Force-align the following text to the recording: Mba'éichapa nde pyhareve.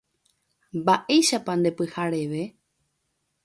Mba'éichapa 0.79 1.51
nde 1.59 1.69
pyhareve. 1.77 2.43